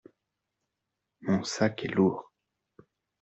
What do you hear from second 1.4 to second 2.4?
sac est lourd.